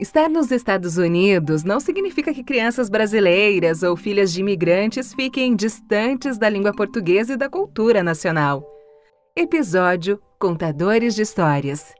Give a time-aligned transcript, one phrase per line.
[0.00, 6.38] Estar nos Estados Unidos não significa que crianças brasileiras ou filhas de imigrantes fiquem distantes
[6.38, 8.64] da língua portuguesa e da cultura nacional.
[9.36, 11.92] Episódio Contadores de Histórias.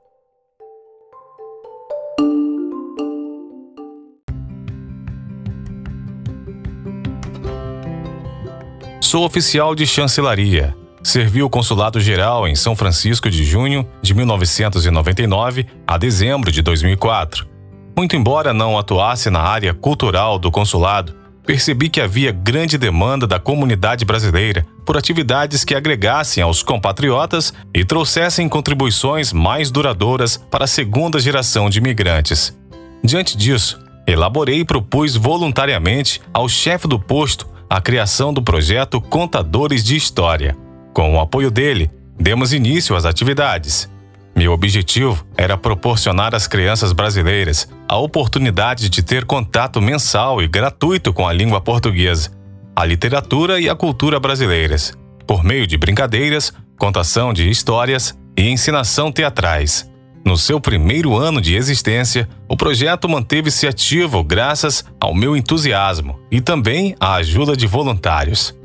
[9.03, 10.75] Sou oficial de chancelaria.
[11.03, 17.50] Servi o Consulado Geral em São Francisco de junho de 1999 a dezembro de 2004
[17.97, 23.39] muito embora não atuasse na área cultural do consulado, percebi que havia grande demanda da
[23.39, 30.69] comunidade brasileira por atividades que agregassem aos compatriotas e trouxessem contribuições mais duradouras para a
[30.69, 32.57] segunda geração de imigrantes.
[33.03, 39.85] Diante disso, elaborei e propus voluntariamente ao chefe do posto a criação do projeto Contadores
[39.85, 40.57] de História.
[40.93, 43.89] Com o apoio dele, demos início às atividades.
[44.37, 51.13] Meu objetivo era proporcionar às crianças brasileiras a oportunidade de ter contato mensal e gratuito
[51.13, 52.31] com a língua portuguesa,
[52.77, 54.97] a literatura e a cultura brasileiras,
[55.27, 59.91] por meio de brincadeiras, contação de histórias e ensinação teatrais.
[60.25, 66.41] No seu primeiro ano de existência, o projeto manteve-se ativo graças ao meu entusiasmo e
[66.41, 68.57] também à ajuda de voluntários.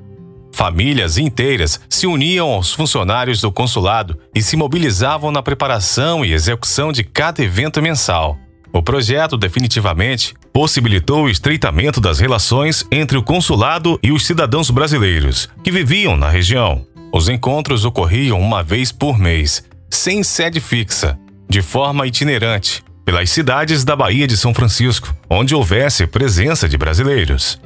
[0.53, 6.91] Famílias inteiras se uniam aos funcionários do consulado e se mobilizavam na preparação e execução
[6.91, 8.37] de cada evento mensal.
[8.75, 15.47] O projeto definitivamente possibilitou o estreitamento das relações entre o consulado e os cidadãos brasileiros
[15.63, 16.85] que viviam na região.
[17.13, 21.17] Os encontros ocorriam uma vez por mês, sem sede fixa,
[21.49, 27.57] de forma itinerante, pelas cidades da Bahia de São Francisco, onde houvesse presença de brasileiros.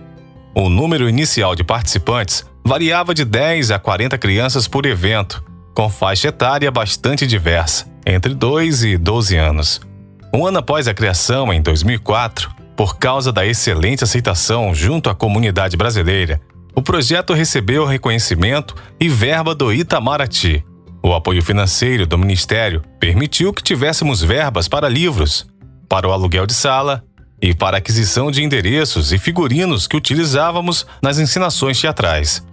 [0.53, 5.43] O número inicial de participantes variava de 10 a 40 crianças por evento,
[5.73, 9.88] com faixa etária bastante diversa, entre 2 e 12 anos.
[10.33, 15.75] Um ano após a criação, em 2004, por causa da excelente aceitação junto à comunidade
[15.75, 16.39] brasileira,
[16.75, 20.63] o projeto recebeu reconhecimento e verba do Itamaraty.
[21.01, 25.47] O apoio financeiro do Ministério permitiu que tivéssemos verbas para livros,
[25.89, 27.03] para o aluguel de sala
[27.41, 32.45] e para aquisição de endereços e figurinos que utilizávamos nas ensinações teatrais.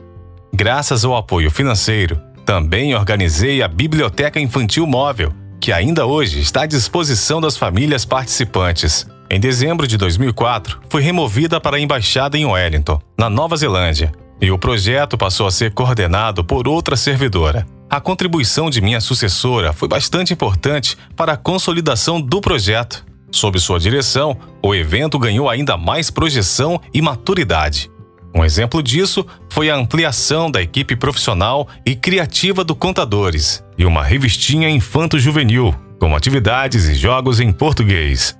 [0.54, 5.32] Graças ao apoio financeiro, também organizei a Biblioteca Infantil Móvel,
[5.66, 9.04] que ainda hoje está à disposição das famílias participantes.
[9.28, 14.49] Em dezembro de 2004, foi removida para a embaixada em Wellington, na Nova Zelândia, e
[14.53, 17.66] o projeto passou a ser coordenado por outra servidora.
[17.91, 23.04] A contribuição de minha sucessora foi bastante importante para a consolidação do projeto.
[23.33, 27.91] Sob sua direção, o evento ganhou ainda mais projeção e maturidade.
[28.34, 34.04] Um exemplo disso foi a ampliação da equipe profissional e criativa do Contadores e uma
[34.04, 38.36] revistinha infanto-juvenil, com atividades e jogos em português.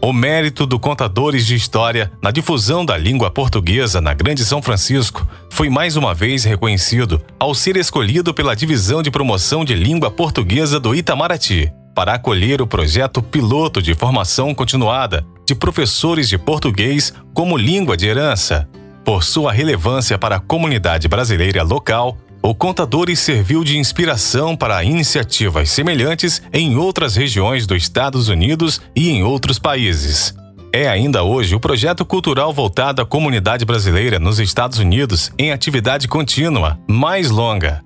[0.00, 5.26] O mérito do Contadores de História na difusão da língua portuguesa na Grande São Francisco
[5.50, 10.78] foi mais uma vez reconhecido ao ser escolhido pela Divisão de Promoção de Língua Portuguesa
[10.78, 17.56] do Itamaraty para acolher o projeto piloto de formação continuada de professores de português como
[17.56, 18.68] língua de herança,
[19.08, 25.70] por sua relevância para a comunidade brasileira local, o Contadores serviu de inspiração para iniciativas
[25.70, 30.34] semelhantes em outras regiões dos Estados Unidos e em outros países.
[30.70, 36.06] É ainda hoje o projeto cultural voltado à comunidade brasileira nos Estados Unidos em atividade
[36.06, 37.82] contínua, mais longa,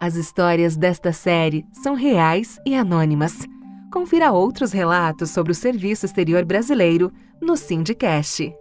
[0.00, 3.36] As histórias desta série são reais e anônimas.
[3.92, 8.54] Confira outros relatos sobre o Serviço Exterior Brasileiro no Sindicast.